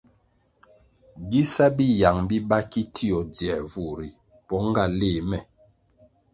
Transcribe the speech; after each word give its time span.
Gi 1.29 1.41
sa 1.53 1.65
biyang 1.75 2.19
biba 2.29 2.57
ki 2.71 2.81
tio 2.95 3.19
dzier 3.33 3.61
vur 3.71 3.93
ri 3.99 4.09
pong 4.47 4.65
nga 4.69 4.83
léh 4.99 5.19
me. 5.29 5.39